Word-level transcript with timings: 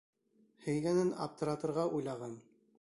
Һөйгәнен 0.67 1.13
аптыратырға 1.27 1.87
уйлаған 1.99 2.37